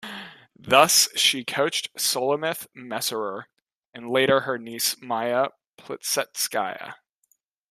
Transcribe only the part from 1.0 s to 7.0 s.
she coached Sulamith Messerer and later her niece Maya Plisetskaya.